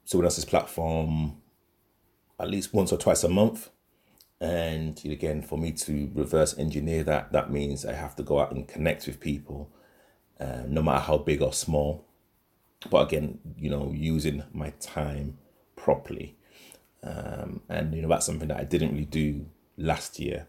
someone 0.05 0.25
else's 0.25 0.45
platform 0.45 1.37
at 2.39 2.49
least 2.49 2.73
once 2.73 2.91
or 2.91 2.97
twice 2.97 3.23
a 3.23 3.29
month 3.29 3.69
and 4.41 5.03
again 5.05 5.41
for 5.41 5.57
me 5.57 5.71
to 5.71 6.11
reverse 6.13 6.57
engineer 6.57 7.01
that 7.03 7.31
that 7.31 7.49
means 7.49 7.85
i 7.85 7.93
have 7.93 8.15
to 8.15 8.21
go 8.21 8.39
out 8.39 8.51
and 8.51 8.67
connect 8.67 9.07
with 9.07 9.19
people 9.19 9.71
um, 10.39 10.73
no 10.73 10.81
matter 10.81 10.99
how 10.99 11.17
big 11.17 11.41
or 11.41 11.53
small. 11.53 12.05
But 12.89 13.07
again, 13.07 13.39
you 13.57 13.69
know, 13.69 13.91
using 13.95 14.43
my 14.53 14.71
time 14.79 15.37
properly. 15.85 16.35
Um, 17.03 17.61
and, 17.69 17.93
you 17.93 18.01
know, 18.01 18.09
that's 18.09 18.25
something 18.25 18.47
that 18.47 18.59
I 18.59 18.63
didn't 18.63 18.93
really 18.93 19.05
do 19.05 19.45
last 19.77 20.19
year. 20.19 20.47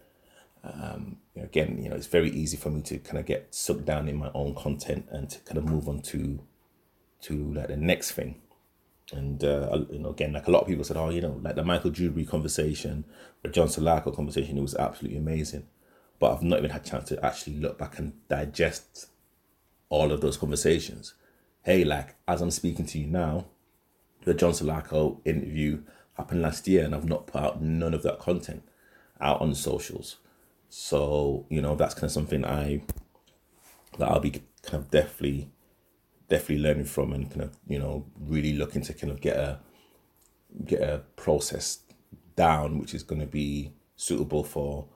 Um, 0.64 1.19
again, 1.37 1.83
you 1.83 1.90
know, 1.90 1.97
it's 1.97 2.07
very 2.07 2.31
easy 2.31 2.57
for 2.57 2.71
me 2.71 2.81
to 2.83 2.99
kind 2.99 3.19
of 3.19 3.26
get 3.26 3.55
sucked 3.55 3.85
down 3.85 4.09
in 4.09 4.16
my 4.16 4.31
own 4.35 4.55
content 4.55 5.07
and 5.11 5.28
to 5.28 5.38
kind 5.40 5.59
of 5.59 5.69
move 5.69 5.88
on 5.88 6.00
to, 6.12 6.40
to 7.26 7.52
like 7.52 7.69
the 7.69 7.76
next 7.76 8.12
thing. 8.12 8.40
And 9.12 9.45
uh, 9.45 9.85
you 9.90 10.00
know, 10.00 10.09
again, 10.09 10.33
like 10.33 10.49
a 10.49 10.50
lot 10.50 10.62
of 10.62 10.69
people 10.69 10.85
said, 10.85 10.97
oh, 10.97 11.11
you 11.11 11.21
know, 11.21 11.38
like 11.43 11.55
the 11.55 11.62
Michael 11.62 11.93
Duberry 11.93 12.26
conversation, 12.26 13.05
the 13.43 13.50
John 13.50 13.69
Salako 13.69 14.16
conversation, 14.16 14.59
it 14.59 14.62
was 14.62 14.75
absolutely 14.75 15.19
amazing. 15.19 15.66
But 16.19 16.33
I've 16.33 16.43
not 16.43 16.59
even 16.59 16.71
had 16.71 16.87
a 16.87 16.90
chance 16.90 17.09
to 17.11 17.25
actually 17.25 17.59
look 17.59 17.78
back 17.78 17.99
and 17.99 18.14
digest 18.28 19.09
all 19.90 20.11
of 20.11 20.23
those 20.23 20.38
conversations. 20.38 21.14
Hey, 21.62 21.85
like 21.85 22.16
as 22.26 22.40
I'm 22.40 22.50
speaking 22.50 22.87
to 22.87 22.99
you 22.99 23.07
now, 23.07 23.47
the 24.26 24.35
John 24.35 24.52
Salako 24.52 25.21
interview 25.25 25.83
happened 26.14 26.42
last 26.42 26.66
year, 26.68 26.85
and 26.85 26.95
I've 26.95 27.09
not 27.09 27.28
put 27.28 27.40
out 27.40 27.62
none 27.62 27.95
of 27.95 28.02
that 28.02 28.18
content 28.18 28.64
out 29.21 29.40
on 29.40 29.54
socials. 29.54 30.16
So 30.68 31.47
you 31.49 31.62
know 31.62 31.76
that's 31.76 31.95
kind 31.95 32.04
of 32.04 32.11
something 32.11 32.45
I 32.45 32.83
that 33.99 34.09
I'll 34.09 34.21
be 34.21 34.42
kind 34.62 34.83
of 34.83 34.90
definitely 34.90 35.50
definitely 36.28 36.64
learning 36.64 36.87
from 36.87 37.12
and 37.12 37.30
kind 37.30 37.42
of 37.42 37.56
you 37.68 37.78
know 37.78 38.04
really 38.18 38.52
looking 38.52 38.83
to 38.83 38.92
kind 38.92 39.12
of 39.12 39.21
get 39.21 39.37
a 39.37 39.61
get 40.64 40.80
a 40.80 41.02
process 41.14 41.78
down 42.35 42.78
which 42.78 42.95
is 42.95 43.02
going 43.02 43.21
to 43.21 43.26
be 43.26 43.73
suitable 43.95 44.42
for 44.42 44.88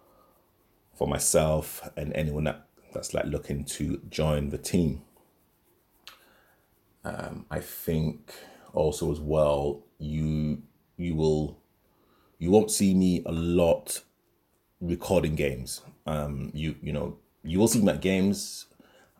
for 0.92 1.06
myself 1.06 1.88
and 1.96 2.12
anyone 2.14 2.44
that 2.44 2.66
that's 2.92 3.14
like 3.14 3.26
looking 3.26 3.64
to 3.64 4.02
join 4.10 4.50
the 4.50 4.58
team. 4.58 5.02
Um, 7.04 7.46
I 7.48 7.60
think 7.60 8.34
also 8.74 9.12
as 9.12 9.20
well, 9.20 9.84
you 9.98 10.62
you 10.96 11.14
will 11.14 11.58
you 12.38 12.50
won't 12.50 12.70
see 12.70 12.94
me 12.94 13.22
a 13.26 13.32
lot 13.32 14.02
recording 14.80 15.34
games. 15.34 15.82
Um, 16.06 16.50
you 16.54 16.76
you 16.82 16.92
know 16.92 17.18
you 17.42 17.58
will 17.58 17.68
see 17.68 17.80
me 17.80 17.92
at 17.92 18.00
games. 18.00 18.66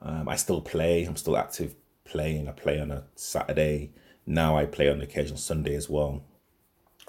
Um, 0.02 0.28
I 0.28 0.36
still 0.36 0.60
play. 0.60 1.04
I'm 1.04 1.16
still 1.16 1.36
active 1.36 1.74
playing. 2.04 2.48
I 2.48 2.52
play 2.52 2.80
on 2.80 2.90
a 2.90 3.04
Saturday. 3.14 3.92
Now 4.26 4.56
I 4.56 4.66
play 4.66 4.88
on 4.90 5.00
occasional 5.00 5.38
Sunday 5.38 5.74
as 5.74 5.88
well. 5.88 6.24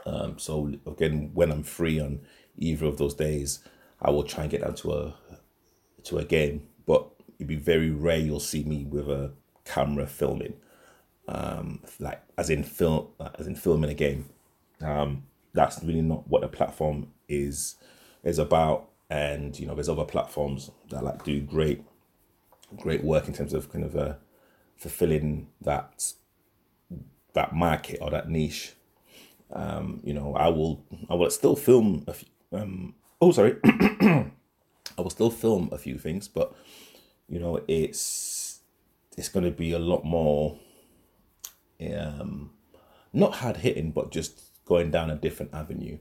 Um, 0.05 0.39
so 0.39 0.73
again, 0.85 1.31
when 1.33 1.51
I'm 1.51 1.63
free 1.63 1.99
on 1.99 2.21
either 2.57 2.85
of 2.85 2.97
those 2.97 3.13
days, 3.13 3.59
I 4.01 4.09
will 4.09 4.23
try 4.23 4.43
and 4.43 4.51
get 4.51 4.61
down 4.61 4.75
to 4.75 4.93
a 4.93 5.15
to 6.03 6.17
a 6.17 6.25
game. 6.25 6.67
But 6.85 7.07
it'd 7.37 7.47
be 7.47 7.55
very 7.55 7.91
rare 7.91 8.17
you'll 8.17 8.39
see 8.39 8.63
me 8.63 8.85
with 8.85 9.09
a 9.09 9.31
camera 9.65 10.07
filming, 10.07 10.55
um, 11.27 11.79
like 11.99 12.21
as 12.37 12.49
in 12.49 12.63
film, 12.63 13.07
as 13.37 13.47
in 13.47 13.55
filming 13.55 13.89
a 13.89 13.93
game. 13.93 14.29
Um, 14.81 15.23
that's 15.53 15.83
really 15.83 16.01
not 16.01 16.27
what 16.27 16.41
the 16.41 16.47
platform 16.47 17.07
is 17.27 17.75
is 18.23 18.39
about. 18.39 18.89
And 19.09 19.57
you 19.59 19.67
know, 19.67 19.75
there's 19.75 19.89
other 19.89 20.05
platforms 20.05 20.71
that 20.89 21.03
like 21.03 21.23
do 21.23 21.41
great, 21.41 21.83
great 22.77 23.03
work 23.03 23.27
in 23.27 23.33
terms 23.33 23.53
of 23.53 23.71
kind 23.71 23.83
of 23.83 23.95
uh, 23.95 24.15
fulfilling 24.77 25.47
that 25.61 26.13
that 27.33 27.53
market 27.53 27.99
or 28.01 28.09
that 28.11 28.29
niche. 28.29 28.73
Um, 29.53 29.99
you 30.03 30.13
know, 30.13 30.35
I 30.35 30.47
will 30.47 30.85
I 31.09 31.15
will 31.15 31.29
still 31.29 31.55
film 31.55 32.03
a 32.07 32.13
few. 32.13 32.29
Um, 32.53 32.95
oh, 33.21 33.31
sorry, 33.31 33.57
I 33.63 34.31
will 34.97 35.09
still 35.09 35.29
film 35.29 35.69
a 35.71 35.77
few 35.77 35.97
things, 35.97 36.27
but 36.27 36.53
you 37.27 37.39
know, 37.39 37.59
it's 37.67 38.59
it's 39.17 39.29
going 39.29 39.45
to 39.45 39.51
be 39.51 39.73
a 39.73 39.79
lot 39.79 40.05
more, 40.05 40.57
um, 41.89 42.51
not 43.13 43.35
hard 43.35 43.57
hitting, 43.57 43.91
but 43.91 44.11
just 44.11 44.41
going 44.65 44.91
down 44.91 45.09
a 45.09 45.15
different 45.15 45.53
avenue. 45.53 45.97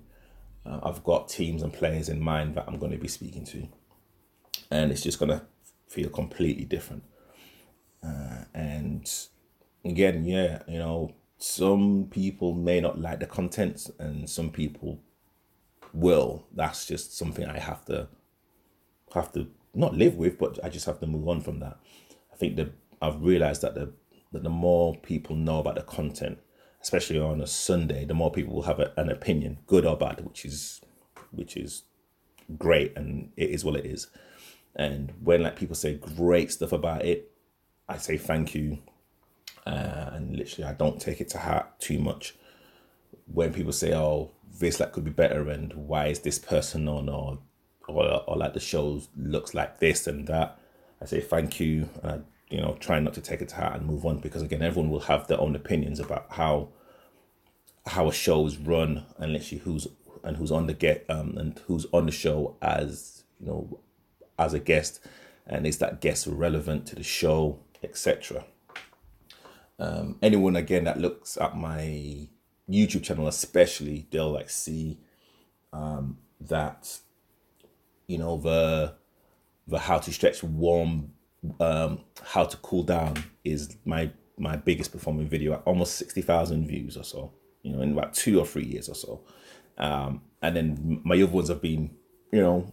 Uh, 0.65 0.81
I've 0.83 1.03
got 1.05 1.29
teams 1.29 1.63
and 1.63 1.73
players 1.73 2.09
in 2.09 2.21
mind 2.21 2.55
that 2.55 2.65
I'm 2.69 2.79
going 2.79 2.93
to 2.93 2.99
be 2.99 3.09
speaking 3.09 3.45
to, 3.47 3.67
and 4.71 4.93
it's 4.93 5.03
just 5.03 5.19
going 5.19 5.31
to 5.31 5.43
feel 5.89 6.11
completely 6.11 6.65
different. 6.65 7.05
Uh, 8.03 8.45
and 8.55 9.11
again, 9.85 10.25
yeah, 10.25 10.63
you 10.69 10.79
know, 10.79 11.15
some 11.39 12.09
people 12.11 12.53
may 12.53 12.81
not 12.81 13.01
like 13.01 13.21
the 13.21 13.27
contents, 13.27 13.91
and 13.99 14.29
some 14.29 14.51
people 14.51 15.01
will. 15.93 16.47
That's 16.55 16.87
just 16.87 17.17
something 17.17 17.47
I 17.47 17.59
have 17.59 17.85
to 17.87 18.09
have 19.15 19.33
to 19.33 19.49
not 19.75 19.95
live 19.95 20.17
with, 20.17 20.39
but 20.39 20.59
I 20.65 20.69
just 20.69 20.87
have 20.87 21.01
to 21.01 21.07
move 21.07 21.29
on 21.29 21.41
from 21.41 21.61
that. 21.61 21.79
I 22.33 22.37
think 22.37 22.57
that 22.57 22.73
I've 23.01 23.23
realized 23.23 23.63
that 23.63 23.75
the 23.75 23.93
that 24.33 24.43
the 24.43 24.51
more 24.51 24.97
people 24.97 25.37
know 25.37 25.59
about 25.59 25.75
the 25.75 25.83
content, 25.83 26.39
especially 26.83 27.19
on 27.19 27.41
a 27.41 27.47
Sunday, 27.47 28.05
the 28.05 28.15
more 28.15 28.31
people 28.31 28.55
will 28.55 28.63
have 28.63 28.81
a, 28.81 28.93
an 28.97 29.11
opinion, 29.11 29.59
good 29.67 29.85
or 29.85 29.97
bad, 29.97 30.25
which 30.25 30.45
is 30.45 30.81
which 31.33 31.57
is 31.57 31.85
great 32.59 32.97
and 32.97 33.31
it 33.37 33.51
is 33.51 33.65
what 33.65 33.77
it 33.77 33.87
is. 33.87 34.09
And 34.75 35.13
when 35.23 35.43
like 35.43 35.57
people 35.57 35.75
say 35.75 35.95
great 35.95 36.51
stuff 36.53 36.73
about 36.73 37.05
it, 37.05 37.31
I 37.89 37.97
say 37.99 38.17
thank 38.17 38.55
you. 38.55 38.79
Uh, 39.67 40.11
and 40.13 40.37
literally, 40.37 40.69
I 40.69 40.73
don't 40.73 41.01
take 41.01 41.21
it 41.21 41.29
to 41.31 41.39
heart 41.39 41.81
too 41.81 41.99
much. 41.99 42.35
When 43.27 43.53
people 43.53 43.73
say, 43.73 43.95
"Oh, 43.95 44.33
this 44.59 44.81
like 44.81 44.93
could 44.93 45.05
be 45.05 45.11
better," 45.11 45.49
and 45.51 45.73
why 45.75 46.07
is 46.07 46.21
this 46.21 46.39
person 46.39 46.89
on, 46.89 47.09
or 47.09 47.39
or, 47.89 48.23
or 48.27 48.37
like 48.37 48.55
the 48.55 48.61
show 48.61 49.03
looks 49.17 49.55
like 49.55 49.81
this 49.81 50.07
and 50.07 50.27
that, 50.29 50.59
I 51.03 51.07
say 51.07 51.21
thank 51.21 51.61
you. 51.61 51.89
And 52.03 52.25
you 52.51 52.61
know, 52.61 52.77
try 52.81 52.99
not 53.01 53.15
to 53.15 53.21
take 53.21 53.41
it 53.41 53.49
to 53.51 53.57
heart 53.57 53.77
and 53.77 53.87
move 53.87 54.05
on 54.05 54.19
because 54.19 54.43
again, 54.43 54.63
everyone 54.63 54.91
will 54.91 55.01
have 55.01 55.29
their 55.29 55.41
own 55.41 55.55
opinions 55.55 56.01
about 56.01 56.27
how 56.31 56.69
how 57.87 58.09
a 58.09 58.13
show 58.13 58.47
is 58.47 58.59
run 58.59 59.05
and 59.19 59.33
literally 59.33 59.63
who's 59.63 59.89
and 60.23 60.37
who's 60.37 60.53
on 60.53 60.67
the 60.67 60.75
get 60.75 61.05
um 61.09 61.37
and 61.39 61.59
who's 61.67 61.87
on 61.93 62.07
the 62.07 62.13
show 62.13 62.57
as 62.61 63.25
you 63.39 63.47
know 63.47 63.81
as 64.39 64.55
a 64.55 64.59
guest 64.59 65.01
and 65.47 65.67
is 65.67 65.79
that 65.79 66.01
guest 66.01 66.27
relevant 66.27 66.87
to 66.87 66.95
the 66.95 67.03
show 67.03 67.59
etc 67.83 68.45
um 69.79 70.19
anyone 70.23 70.57
again 70.57 70.85
that 70.85 71.01
looks 71.01 71.37
at 71.39 71.57
my 71.57 72.29
youtube 72.69 73.03
channel 73.03 73.27
especially 73.27 74.07
they'll 74.11 74.31
like 74.31 74.51
see 74.51 74.99
um 75.73 76.19
that 76.41 76.99
you 78.07 78.19
know 78.19 78.37
the 78.37 78.95
the 79.67 79.79
how 79.79 79.99
to 79.99 80.13
stretch 80.13 80.43
warm 80.43 81.13
um, 81.59 82.01
how 82.23 82.45
to 82.45 82.57
cool 82.59 82.83
down 82.83 83.25
is 83.45 83.77
my 83.85 84.11
my 84.41 84.57
biggest 84.57 84.91
performing 84.91 85.29
video 85.29 85.53
at 85.53 85.63
almost 85.67 85.97
60,000 85.97 86.67
views 86.67 86.97
or 86.97 87.05
so, 87.05 87.31
you 87.63 87.73
know, 87.73 87.83
in 87.83 87.93
about 87.93 88.15
two 88.15 88.41
or 88.41 88.47
three 88.47 88.65
years 88.65 88.89
or 88.89 88.95
so. 88.95 89.21
Um, 89.77 90.23
and 90.41 90.57
then 90.57 91.01
my 91.05 91.17
other 91.17 91.27
ones 91.27 91.49
have 91.49 91.61
been, 91.61 91.91
you 92.33 92.41
know, 92.41 92.73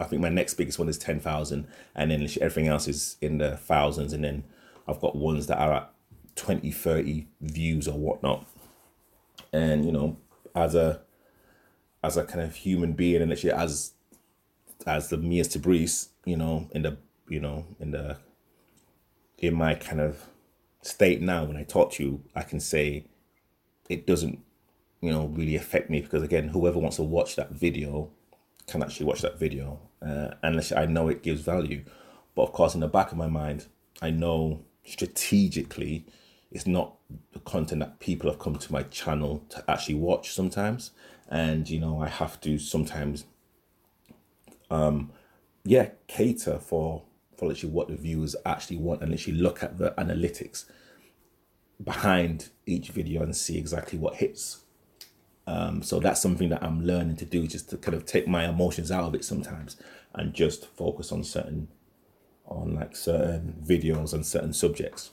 I 0.00 0.04
think 0.04 0.22
my 0.22 0.28
next 0.28 0.54
biggest 0.54 0.78
one 0.78 0.88
is 0.88 0.96
10,000 0.96 1.66
and 1.96 2.10
then 2.10 2.28
everything 2.40 2.68
else 2.68 2.86
is 2.86 3.16
in 3.20 3.38
the 3.38 3.56
thousands. 3.56 4.12
And 4.12 4.22
then 4.22 4.44
I've 4.86 5.00
got 5.00 5.16
ones 5.16 5.48
that 5.48 5.58
are 5.58 5.72
at 5.72 5.92
20, 6.36 6.70
30 6.70 7.26
views 7.40 7.88
or 7.88 7.98
whatnot. 7.98 8.46
And, 9.52 9.84
you 9.84 9.90
know, 9.90 10.18
as 10.54 10.76
a, 10.76 11.00
as 12.04 12.16
a 12.16 12.24
kind 12.24 12.42
of 12.42 12.54
human 12.54 12.92
being 12.92 13.22
and 13.22 13.32
actually 13.32 13.52
as, 13.52 13.94
as 14.86 15.08
the 15.08 15.16
Mias 15.16 15.48
Tabriz, 15.48 16.10
you 16.24 16.36
know, 16.36 16.68
in 16.70 16.82
the 16.82 16.96
you 17.28 17.40
know, 17.40 17.66
in 17.80 17.90
the 17.90 18.18
in 19.38 19.54
my 19.54 19.74
kind 19.74 20.00
of 20.00 20.26
state 20.82 21.20
now 21.20 21.44
when 21.44 21.56
I 21.56 21.64
talk 21.64 21.92
to 21.92 22.04
you, 22.04 22.24
I 22.34 22.42
can 22.42 22.60
say 22.60 23.04
it 23.88 24.06
doesn't, 24.06 24.40
you 25.00 25.10
know, 25.10 25.26
really 25.26 25.56
affect 25.56 25.90
me 25.90 26.00
because 26.00 26.22
again, 26.22 26.48
whoever 26.48 26.78
wants 26.78 26.96
to 26.96 27.02
watch 27.02 27.36
that 27.36 27.50
video 27.52 28.10
can 28.66 28.82
actually 28.82 29.06
watch 29.06 29.22
that 29.22 29.38
video, 29.38 29.80
uh, 30.02 30.28
unless 30.42 30.72
I 30.72 30.86
know 30.86 31.08
it 31.08 31.22
gives 31.22 31.40
value. 31.40 31.84
But 32.34 32.42
of 32.42 32.52
course, 32.52 32.74
in 32.74 32.80
the 32.80 32.88
back 32.88 33.10
of 33.10 33.18
my 33.18 33.28
mind, 33.28 33.66
I 34.02 34.10
know 34.10 34.64
strategically 34.84 36.06
it's 36.50 36.66
not 36.66 36.94
the 37.32 37.40
content 37.40 37.80
that 37.80 37.98
people 37.98 38.30
have 38.30 38.38
come 38.38 38.56
to 38.56 38.72
my 38.72 38.82
channel 38.84 39.44
to 39.50 39.64
actually 39.68 39.96
watch 39.96 40.32
sometimes, 40.32 40.92
and 41.28 41.68
you 41.68 41.80
know, 41.80 42.00
I 42.00 42.08
have 42.08 42.40
to 42.42 42.58
sometimes, 42.58 43.24
um, 44.70 45.10
yeah, 45.64 45.90
cater 46.06 46.58
for 46.58 47.02
for 47.38 47.46
literally 47.46 47.72
what 47.72 47.88
the 47.88 47.96
viewers 47.96 48.34
actually 48.44 48.76
want 48.76 49.00
and 49.00 49.12
literally 49.12 49.38
look 49.38 49.62
at 49.62 49.78
the 49.78 49.94
analytics 49.96 50.64
behind 51.82 52.48
each 52.66 52.88
video 52.88 53.22
and 53.22 53.36
see 53.36 53.56
exactly 53.56 53.98
what 53.98 54.16
hits. 54.16 54.64
Um, 55.46 55.82
so 55.82 56.00
that's 56.00 56.20
something 56.20 56.48
that 56.48 56.62
I'm 56.62 56.84
learning 56.84 57.16
to 57.16 57.24
do, 57.24 57.46
just 57.46 57.70
to 57.70 57.78
kind 57.78 57.94
of 57.94 58.04
take 58.04 58.26
my 58.26 58.48
emotions 58.48 58.90
out 58.90 59.04
of 59.04 59.14
it 59.14 59.24
sometimes 59.24 59.76
and 60.14 60.34
just 60.34 60.66
focus 60.66 61.12
on 61.12 61.22
certain, 61.22 61.68
on 62.44 62.74
like 62.74 62.96
certain 62.96 63.54
videos 63.64 64.12
and 64.12 64.26
certain 64.26 64.52
subjects. 64.52 65.12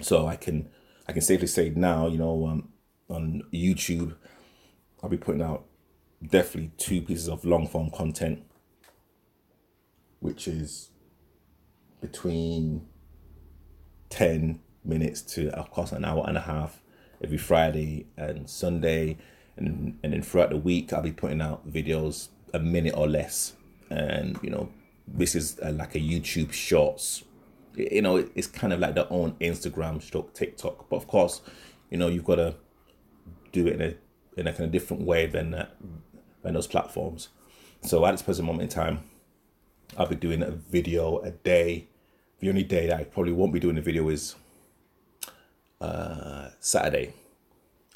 So 0.00 0.28
I 0.28 0.36
can, 0.36 0.70
I 1.08 1.12
can 1.12 1.20
safely 1.20 1.48
say 1.48 1.70
now, 1.70 2.06
you 2.06 2.18
know, 2.18 2.46
um, 2.46 2.68
on 3.08 3.42
YouTube, 3.52 4.14
I'll 5.02 5.10
be 5.10 5.16
putting 5.16 5.42
out 5.42 5.64
definitely 6.24 6.70
two 6.78 7.02
pieces 7.02 7.28
of 7.28 7.44
long 7.44 7.66
form 7.66 7.90
content, 7.90 8.44
which 10.20 10.46
is 10.46 10.90
between 12.02 12.86
10 14.10 14.60
minutes 14.84 15.22
to, 15.22 15.48
of 15.56 15.70
course, 15.70 15.92
an 15.92 16.04
hour 16.04 16.24
and 16.28 16.36
a 16.36 16.42
half 16.42 16.82
every 17.24 17.38
Friday 17.38 18.06
and 18.16 18.50
Sunday. 18.50 19.16
And, 19.56 19.98
and 20.02 20.12
then 20.12 20.22
throughout 20.22 20.50
the 20.50 20.56
week, 20.58 20.92
I'll 20.92 21.00
be 21.02 21.12
putting 21.12 21.40
out 21.40 21.70
videos 21.70 22.28
a 22.52 22.58
minute 22.58 22.94
or 22.94 23.08
less. 23.08 23.54
And, 23.88 24.38
you 24.42 24.50
know, 24.50 24.68
this 25.06 25.34
is 25.34 25.58
a, 25.62 25.72
like 25.72 25.94
a 25.94 25.98
YouTube 26.00 26.52
shorts. 26.52 27.24
You 27.74 28.02
know, 28.02 28.28
it's 28.34 28.46
kind 28.46 28.72
of 28.72 28.80
like 28.80 28.94
their 28.94 29.10
own 29.10 29.32
Instagram 29.40 30.02
stroke 30.02 30.34
TikTok. 30.34 30.90
But 30.90 30.96
of 30.96 31.06
course, 31.06 31.40
you 31.90 31.96
know, 31.96 32.08
you've 32.08 32.24
got 32.24 32.36
to 32.36 32.56
do 33.52 33.66
it 33.66 33.74
in 33.74 33.82
a, 33.82 33.94
in 34.40 34.46
a 34.46 34.52
kind 34.52 34.64
of 34.64 34.72
different 34.72 35.04
way 35.04 35.26
than, 35.26 35.52
that, 35.52 35.76
than 36.42 36.54
those 36.54 36.66
platforms. 36.66 37.28
So 37.82 38.04
at 38.04 38.12
this 38.12 38.22
present 38.22 38.46
moment 38.46 38.64
in 38.64 38.68
time, 38.68 39.00
I'll 39.96 40.06
be 40.06 40.16
doing 40.16 40.42
a 40.42 40.50
video 40.50 41.18
a 41.18 41.30
day 41.30 41.88
the 42.42 42.48
only 42.48 42.64
day 42.64 42.88
that 42.88 42.98
I 42.98 43.04
probably 43.04 43.32
won't 43.32 43.52
be 43.52 43.60
doing 43.60 43.78
a 43.78 43.80
video 43.80 44.08
is 44.08 44.34
uh, 45.80 46.50
Saturday. 46.58 47.14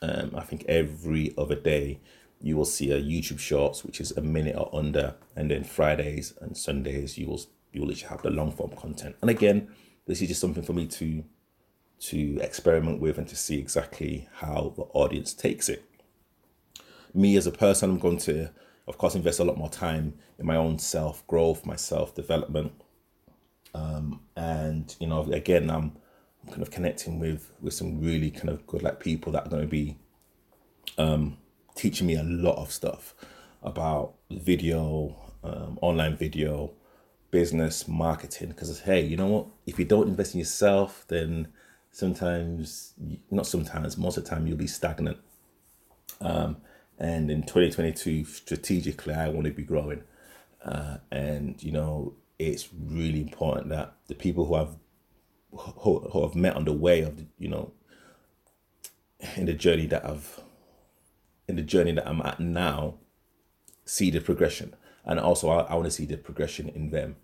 Um, 0.00 0.30
I 0.36 0.42
think 0.42 0.64
every 0.68 1.34
other 1.36 1.56
day 1.56 1.98
you 2.40 2.56
will 2.56 2.64
see 2.64 2.92
a 2.92 3.02
YouTube 3.02 3.40
Shorts, 3.40 3.84
which 3.84 4.00
is 4.00 4.12
a 4.12 4.20
minute 4.20 4.54
or 4.56 4.70
under, 4.72 5.16
and 5.34 5.50
then 5.50 5.64
Fridays 5.64 6.32
and 6.40 6.56
Sundays 6.56 7.18
you 7.18 7.26
will 7.26 7.40
you 7.72 7.80
will 7.80 7.88
literally 7.88 8.08
have 8.08 8.22
the 8.22 8.30
long 8.30 8.52
form 8.52 8.70
content. 8.76 9.16
And 9.20 9.30
again, 9.30 9.68
this 10.06 10.22
is 10.22 10.28
just 10.28 10.40
something 10.40 10.62
for 10.62 10.74
me 10.74 10.86
to 10.86 11.24
to 12.02 12.38
experiment 12.40 13.00
with 13.00 13.18
and 13.18 13.26
to 13.26 13.34
see 13.34 13.58
exactly 13.58 14.28
how 14.34 14.74
the 14.76 14.82
audience 14.92 15.34
takes 15.34 15.68
it. 15.68 15.82
Me 17.12 17.36
as 17.36 17.48
a 17.48 17.50
person, 17.50 17.90
I'm 17.90 17.98
going 17.98 18.18
to, 18.18 18.50
of 18.86 18.96
course, 18.96 19.16
invest 19.16 19.40
a 19.40 19.44
lot 19.44 19.58
more 19.58 19.70
time 19.70 20.14
in 20.38 20.46
my 20.46 20.54
own 20.54 20.78
self 20.78 21.26
growth, 21.26 21.66
my 21.66 21.74
self 21.74 22.14
development, 22.14 22.80
um, 23.76 24.20
and 24.36 24.94
you 25.00 25.06
know, 25.06 25.22
again, 25.32 25.70
I'm 25.70 25.92
kind 26.48 26.62
of 26.62 26.70
connecting 26.70 27.18
with 27.18 27.52
with 27.60 27.74
some 27.74 28.00
really 28.00 28.30
kind 28.30 28.48
of 28.48 28.66
good 28.66 28.82
like 28.82 29.00
people 29.00 29.32
that 29.32 29.46
are 29.46 29.50
going 29.50 29.62
to 29.62 29.68
be 29.68 29.98
um, 30.96 31.36
teaching 31.74 32.06
me 32.06 32.16
a 32.16 32.22
lot 32.22 32.56
of 32.56 32.72
stuff 32.72 33.14
about 33.62 34.14
video, 34.30 35.14
um, 35.44 35.78
online 35.82 36.16
video, 36.16 36.72
business, 37.30 37.86
marketing. 37.86 38.48
Because 38.48 38.80
hey, 38.80 39.02
you 39.02 39.16
know 39.16 39.26
what? 39.26 39.46
If 39.66 39.78
you 39.78 39.84
don't 39.84 40.08
invest 40.08 40.34
in 40.34 40.40
yourself, 40.40 41.04
then 41.08 41.48
sometimes, 41.90 42.94
not 43.30 43.46
sometimes, 43.46 43.98
most 43.98 44.16
of 44.16 44.24
the 44.24 44.30
time, 44.30 44.46
you'll 44.46 44.56
be 44.56 44.66
stagnant. 44.66 45.18
Um, 46.20 46.56
and 46.98 47.30
in 47.30 47.42
2022, 47.42 48.24
strategically, 48.24 49.12
I 49.12 49.28
want 49.28 49.44
to 49.44 49.52
be 49.52 49.64
growing. 49.64 50.02
Uh, 50.64 50.96
and 51.12 51.62
you 51.62 51.72
know, 51.72 52.14
it's 52.38 52.68
really 52.72 53.20
important 53.20 53.68
that 53.70 53.94
the 54.08 54.14
people 54.14 54.44
who 54.46 54.56
have 54.56 54.76
who, 55.52 56.00
who 56.00 56.22
have 56.22 56.34
met 56.34 56.54
on 56.56 56.64
the 56.64 56.72
way 56.72 57.02
of 57.02 57.24
you 57.38 57.48
know 57.48 57.72
in 59.36 59.46
the 59.46 59.54
journey 59.54 59.86
that 59.86 60.04
I've 60.04 60.40
in 61.48 61.56
the 61.56 61.62
journey 61.62 61.92
that 61.92 62.06
I'm 62.06 62.20
at 62.22 62.40
now 62.40 62.94
see 63.84 64.10
the 64.10 64.20
progression. 64.20 64.74
And 65.04 65.20
also 65.20 65.48
I, 65.48 65.60
I 65.60 65.74
want 65.74 65.84
to 65.84 65.90
see 65.90 66.04
the 66.04 66.16
progression 66.16 66.68
in 66.68 66.90
them. 66.90 67.16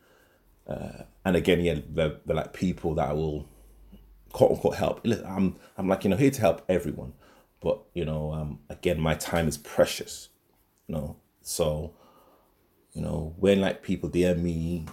Uh, 0.67 1.03
and 1.25 1.35
again 1.35 1.61
yeah 1.61 1.75
they're, 1.89 2.19
they're, 2.25 2.37
like 2.37 2.53
people 2.53 2.95
that 2.95 3.09
I 3.09 3.13
will 3.13 3.49
quote 4.33 4.53
unquote 4.53 4.77
help. 4.77 5.07
I'm 5.27 5.57
I'm 5.77 5.89
like 5.89 6.05
you 6.05 6.11
know 6.11 6.17
here 6.17 6.31
to 6.31 6.41
help 6.41 6.65
everyone. 6.69 7.13
But 7.61 7.83
you 7.95 8.05
know 8.05 8.33
um 8.33 8.61
again 8.69 9.01
my 9.01 9.15
time 9.15 9.49
is 9.49 9.59
precious 9.59 10.29
you 10.87 10.95
know? 10.95 11.17
So 11.43 11.95
you 12.93 13.03
know 13.03 13.35
when 13.39 13.61
like 13.61 13.83
people 13.83 14.09
DM 14.09 14.39
me 14.39 14.87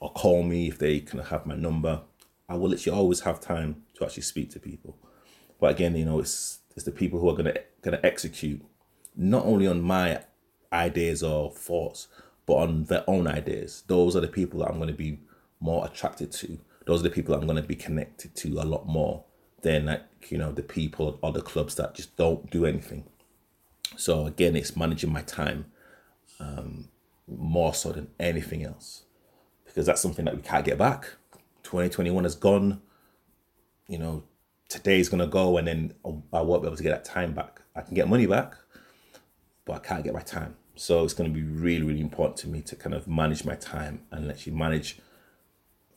or 0.00 0.12
call 0.12 0.42
me 0.42 0.68
if 0.68 0.78
they 0.78 1.00
kind 1.00 1.20
of 1.20 1.28
have 1.28 1.46
my 1.46 1.54
number 1.54 2.02
I 2.48 2.54
will 2.54 2.68
literally 2.68 2.98
always 2.98 3.20
have 3.20 3.40
time 3.40 3.82
to 3.94 4.04
actually 4.04 4.22
speak 4.22 4.50
to 4.50 4.60
people. 4.60 4.96
But 5.60 5.72
again, 5.72 5.96
you 5.96 6.04
know, 6.04 6.20
it's 6.20 6.60
it's 6.76 6.84
the 6.84 6.92
people 6.92 7.18
who 7.18 7.28
are 7.28 7.34
gonna 7.34 7.54
gonna 7.82 8.00
execute 8.02 8.62
not 9.16 9.44
only 9.44 9.66
on 9.66 9.80
my 9.80 10.22
ideas 10.72 11.22
or 11.22 11.50
thoughts, 11.50 12.08
but 12.44 12.54
on 12.54 12.84
their 12.84 13.04
own 13.08 13.26
ideas. 13.26 13.82
Those 13.86 14.14
are 14.14 14.20
the 14.20 14.28
people 14.28 14.60
that 14.60 14.68
I'm 14.68 14.78
gonna 14.78 14.92
be 14.92 15.20
more 15.60 15.86
attracted 15.86 16.30
to. 16.32 16.58
Those 16.86 17.00
are 17.00 17.04
the 17.04 17.10
people 17.10 17.34
I'm 17.34 17.46
gonna 17.46 17.62
be 17.62 17.74
connected 17.74 18.36
to 18.36 18.48
a 18.60 18.64
lot 18.64 18.86
more 18.86 19.24
than 19.62 19.86
like, 19.86 20.04
you 20.28 20.38
know, 20.38 20.52
the 20.52 20.62
people 20.62 21.18
or 21.22 21.32
the 21.32 21.42
clubs 21.42 21.74
that 21.76 21.94
just 21.94 22.16
don't 22.16 22.48
do 22.50 22.64
anything. 22.66 23.04
So 23.96 24.26
again, 24.26 24.54
it's 24.54 24.76
managing 24.76 25.12
my 25.12 25.22
time 25.22 25.66
um, 26.38 26.88
more 27.26 27.74
so 27.74 27.90
than 27.90 28.08
anything 28.20 28.62
else. 28.62 29.05
Because 29.76 29.84
that's 29.84 30.00
something 30.00 30.24
that 30.24 30.34
we 30.34 30.40
can't 30.40 30.64
get 30.64 30.78
back 30.78 31.04
2021 31.64 32.24
has 32.24 32.34
gone. 32.34 32.80
You 33.88 33.98
know, 33.98 34.22
today's 34.70 35.10
gonna 35.10 35.26
go, 35.26 35.58
and 35.58 35.68
then 35.68 35.92
I 36.32 36.40
won't 36.40 36.62
be 36.62 36.68
able 36.68 36.78
to 36.78 36.82
get 36.82 36.92
that 36.92 37.04
time 37.04 37.34
back. 37.34 37.60
I 37.74 37.82
can 37.82 37.94
get 37.94 38.08
money 38.08 38.24
back, 38.24 38.54
but 39.66 39.74
I 39.74 39.78
can't 39.80 40.02
get 40.02 40.14
my 40.14 40.22
time. 40.22 40.56
So 40.76 41.04
it's 41.04 41.12
to 41.12 41.28
be 41.28 41.42
really, 41.42 41.82
really 41.82 42.00
important 42.00 42.38
to 42.38 42.48
me 42.48 42.62
to 42.62 42.74
kind 42.74 42.94
of 42.94 43.06
manage 43.06 43.44
my 43.44 43.54
time 43.54 44.06
and 44.10 44.30
actually 44.30 44.54
manage 44.54 44.98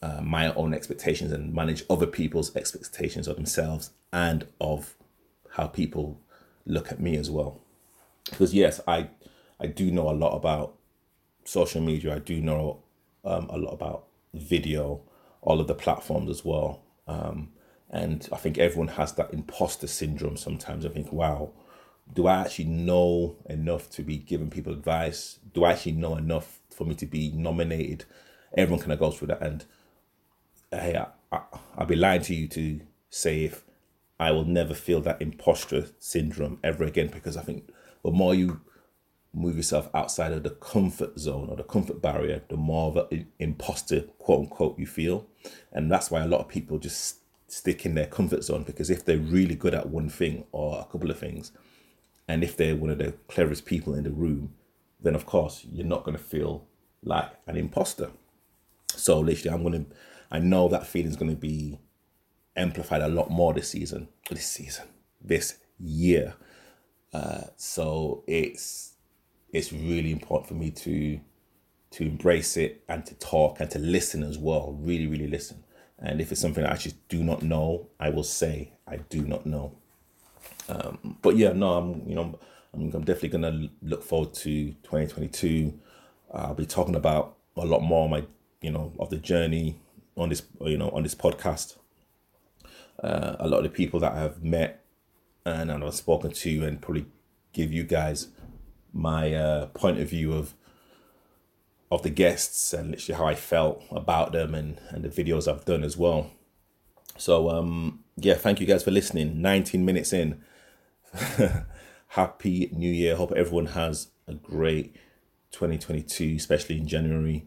uh, 0.02 0.20
my 0.22 0.54
own 0.56 0.74
expectations 0.74 1.32
and 1.32 1.54
manage 1.54 1.86
other 1.90 2.06
people's 2.06 2.54
expectations 2.58 3.30
of 3.30 3.38
themselves 3.38 3.92
and 4.12 4.46
of 4.60 4.96
how 5.52 5.68
people 5.68 6.20
look 6.66 6.92
at 6.92 7.00
me 7.00 7.16
as 7.16 7.32
well. 7.32 7.62
Because 8.30 8.54
yes, 8.54 8.82
I 8.86 9.08
I 9.58 9.68
do 9.68 9.90
know 9.90 10.10
a 10.10 10.12
lot 10.12 10.36
about 10.36 10.76
social 11.46 11.80
media. 11.80 12.18
I 12.18 12.20
do 12.20 12.42
know 12.42 12.84
um, 13.24 13.50
a 13.50 13.58
lot 13.58 13.74
about 13.74 14.06
video 14.34 15.02
all 15.42 15.60
of 15.60 15.68
the 15.68 15.76
platforms 15.76 16.30
as 16.30 16.44
well. 16.44 16.84
Um, 17.08 17.50
and 17.90 18.28
I 18.32 18.38
think 18.38 18.58
everyone 18.58 18.90
has 18.90 19.14
that 19.14 19.34
imposter 19.34 19.88
syndrome 19.88 20.38
sometimes. 20.38 20.86
I 20.86 20.90
think, 20.90 21.12
wow, 21.12 21.52
do 22.14 22.28
I 22.28 22.42
actually 22.42 22.66
know 22.66 23.38
enough 23.50 23.90
to 23.92 24.04
be 24.04 24.18
giving 24.18 24.50
people 24.50 24.74
advice? 24.74 25.40
Do 25.54 25.64
I 25.64 25.72
actually 25.72 25.94
know 25.94 26.16
enough 26.16 26.60
for 26.70 26.86
me 26.86 26.96
to 26.96 27.06
be 27.06 27.32
nominated? 27.32 28.06
Everyone 28.56 28.80
kind 28.80 28.94
of 28.94 29.00
goes 29.00 29.18
through 29.18 29.30
that. 29.30 29.42
And 29.42 29.66
hey, 30.72 30.98
I, 30.98 31.08
I, 31.36 31.42
I'll 31.78 31.88
be 31.88 31.96
lying 31.96 32.22
to 32.24 32.36
you 32.36 32.48
to 32.50 32.82
say 33.10 33.46
if 33.46 33.64
I 34.20 34.32
will 34.32 34.46
never 34.46 34.74
feel 34.74 35.02
that 35.02 35.22
imposter 35.22 35.88
syndrome 35.98 36.60
ever 36.64 36.84
again 36.84 37.08
because 37.08 37.38
I 37.38 37.42
think 37.42 37.72
the 38.04 38.12
more 38.12 38.36
you 38.36 38.62
move 39.34 39.56
yourself 39.56 39.90
outside 39.94 40.32
of 40.32 40.44
the 40.44 40.50
comfort 40.50 41.18
zone 41.20 41.50
or 41.50 41.56
the 41.56 41.64
comfort 41.64 42.02
barrier, 42.02 42.42
the 42.50 42.58
more 42.58 42.88
of 42.90 43.12
an 43.12 43.28
imposter, 43.40 44.02
quote 44.18 44.42
unquote, 44.42 44.80
you 44.80 44.88
feel. 44.88 45.28
And 45.72 45.92
that's 45.92 46.10
why 46.10 46.22
a 46.22 46.28
lot 46.28 46.42
of 46.42 46.48
people 46.48 46.80
just 46.80 47.18
stick 47.48 47.86
in 47.86 47.96
their 47.96 48.06
comfort 48.06 48.44
zone 48.44 48.64
because 48.64 48.90
if 48.90 49.06
they're 49.06 49.18
really 49.18 49.56
good 49.56 49.74
at 49.74 49.90
one 49.90 50.10
thing 50.10 50.46
or 50.52 50.80
a 50.80 50.92
couple 50.92 51.12
of 51.12 51.20
things, 51.20 51.52
and 52.28 52.44
if 52.44 52.56
they're 52.58 52.76
one 52.76 52.90
of 52.90 53.00
the 53.00 53.14
cleverest 53.28 53.66
people 53.66 53.96
in 53.96 54.04
the 54.04 54.12
room, 54.12 54.54
then 55.02 55.16
of 55.16 55.26
course 55.26 55.66
you're 55.72 55.86
not 55.86 56.04
going 56.04 56.18
to 56.18 56.24
feel 56.24 56.68
like 57.04 57.32
an 57.48 57.56
imposter. 57.56 58.12
So 58.88 59.20
literally, 59.20 59.56
I'm 59.56 59.64
going 59.64 59.86
to, 59.86 59.92
I 60.32 60.40
know 60.40 60.68
that 60.70 60.86
feeling 60.86 61.10
is 61.10 61.16
going 61.16 61.32
to 61.32 61.38
be 61.38 61.80
amplified 62.56 63.02
a 63.02 63.08
lot 63.08 63.30
more 63.32 63.54
this 63.54 63.70
season, 63.70 64.10
this 64.30 64.46
season, 64.46 64.88
this 65.22 65.58
year. 65.80 66.36
Uh, 67.14 67.44
so 67.56 68.24
it's 68.28 68.89
it's 69.52 69.72
really 69.72 70.12
important 70.12 70.48
for 70.48 70.54
me 70.54 70.72
to 70.72 71.20
to 71.92 72.04
embrace 72.04 72.56
it 72.56 72.84
and 72.88 73.04
to 73.06 73.16
talk 73.16 73.60
and 73.60 73.72
to 73.72 73.80
listen 73.80 74.24
as 74.24 74.38
well. 74.38 74.78
Really, 74.80 75.08
really 75.08 75.28
listen. 75.28 75.64
And 75.98 76.22
if 76.22 76.32
it's 76.32 76.40
something 76.40 76.64
I 76.64 76.76
just 76.76 77.08
do 77.10 77.24
not 77.24 77.42
know, 77.42 77.88
I 78.00 78.10
will 78.10 78.24
say 78.24 78.74
I 78.88 78.98
do 78.98 79.22
not 79.22 79.46
know. 79.46 79.76
Um, 80.68 81.18
but 81.22 81.36
yeah, 81.36 81.52
no, 81.52 81.74
I'm 81.74 82.08
you 82.08 82.16
know 82.16 82.40
I'm, 82.74 82.92
I'm 82.94 83.04
definitely 83.04 83.30
gonna 83.30 83.70
look 83.82 84.04
forward 84.04 84.34
to 84.36 84.72
2022. 84.84 85.74
I'll 86.32 86.54
be 86.54 86.66
talking 86.66 86.96
about 86.96 87.38
a 87.58 87.66
lot 87.66 87.82
more 87.82 88.08
my 88.08 88.24
you 88.62 88.72
know 88.72 88.94
of 89.00 89.10
the 89.10 89.18
journey 89.18 89.80
on 90.16 90.30
this 90.30 90.44
you 90.62 90.78
know 90.78 90.90
on 90.90 91.04
this 91.04 91.16
podcast. 91.16 91.78
Uh, 93.02 93.38
a 93.40 93.48
lot 93.48 93.58
of 93.58 93.64
the 93.64 93.70
people 93.70 94.00
that 94.02 94.12
I've 94.12 94.44
met 94.44 94.84
and 95.46 95.72
I've 95.72 95.94
spoken 95.94 96.32
to 96.32 96.66
and 96.66 96.82
probably 96.82 97.06
give 97.54 97.72
you 97.72 97.84
guys 97.84 98.28
my 98.94 99.34
uh, 99.34 99.66
point 99.68 100.00
of 100.00 100.10
view 100.10 100.34
of 100.34 100.54
of 101.92 102.04
the 102.04 102.10
guests 102.10 102.72
and 102.72 102.92
literally 102.92 103.18
how 103.18 103.26
I 103.26 103.34
felt 103.36 103.84
about 103.90 104.32
them 104.32 104.54
and, 104.54 104.80
and 104.90 105.04
the 105.04 105.10
videos 105.10 105.48
I've 105.48 105.66
done 105.66 105.84
as 105.84 105.98
well. 105.98 106.30
So 107.18 107.50
um 107.50 108.04
yeah, 108.16 108.36
thank 108.36 108.60
you 108.60 108.68
guys 108.68 108.84
for 108.84 108.92
listening. 108.92 109.42
19 109.42 109.84
minutes 109.84 110.14
in. 110.14 110.42
Happy 112.10 112.70
New 112.74 112.92
Year. 112.92 113.16
Hope 113.16 113.32
everyone 113.36 113.68
has 113.68 114.10
a 114.28 114.34
great 114.34 114.96
2022, 115.52 116.36
especially 116.38 116.78
in 116.78 116.88
January. 116.88 117.46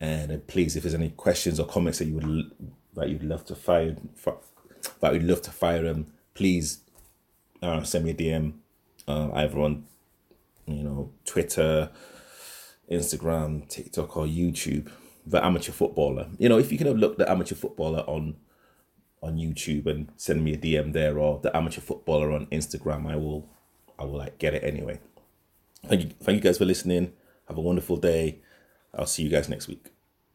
And 0.00 0.32
uh, 0.32 0.38
please, 0.46 0.76
if 0.76 0.84
there's 0.84 0.94
any 0.94 1.10
questions 1.10 1.58
or 1.58 1.66
comments 1.66 1.98
that 1.98 2.06
you 2.06 2.14
would 2.14 2.72
that 2.94 3.08
you'd 3.08 3.22
love 3.22 3.44
to 3.46 3.54
fire, 3.54 3.96
that 5.00 5.12
you'd 5.12 5.24
love 5.24 5.42
to 5.42 5.50
fire 5.50 5.82
them, 5.82 6.12
please 6.34 6.80
uh, 7.62 7.82
send 7.82 8.04
me 8.04 8.12
a 8.12 8.14
DM 8.14 8.54
uh, 9.06 9.30
either 9.34 9.58
on 9.58 9.84
you 10.68 10.82
know, 10.82 11.12
Twitter, 11.24 11.90
Instagram, 12.90 13.68
TikTok, 13.68 14.16
or 14.16 14.26
YouTube. 14.26 14.90
The 15.26 15.44
amateur 15.44 15.72
footballer. 15.72 16.28
You 16.38 16.48
know, 16.48 16.58
if 16.58 16.72
you 16.72 16.78
can 16.78 16.86
have 16.86 16.96
looked 16.96 17.18
the 17.18 17.30
amateur 17.30 17.54
footballer 17.54 18.00
on 18.00 18.36
on 19.20 19.36
YouTube 19.36 19.86
and 19.86 20.08
send 20.16 20.44
me 20.44 20.54
a 20.54 20.56
DM 20.56 20.92
there, 20.92 21.18
or 21.18 21.40
the 21.42 21.54
amateur 21.54 21.80
footballer 21.80 22.32
on 22.32 22.46
Instagram, 22.46 23.10
I 23.10 23.16
will 23.16 23.48
I 23.98 24.04
will 24.04 24.16
like 24.18 24.38
get 24.38 24.54
it 24.54 24.64
anyway. 24.64 25.00
Thank 25.86 26.02
you, 26.02 26.10
thank 26.22 26.36
you 26.36 26.42
guys 26.42 26.58
for 26.58 26.64
listening. 26.64 27.12
Have 27.46 27.58
a 27.58 27.60
wonderful 27.60 27.96
day. 27.96 28.40
I'll 28.94 29.06
see 29.06 29.22
you 29.22 29.28
guys 29.28 29.48
next 29.48 29.68
week. 29.68 29.97